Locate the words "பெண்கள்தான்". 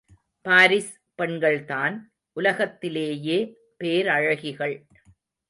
1.21-1.99